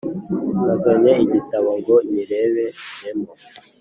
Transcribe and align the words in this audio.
Nazanye 0.65 1.13
igitabo 1.25 1.69
ngo 1.79 1.95
nyireberemo 2.09 3.31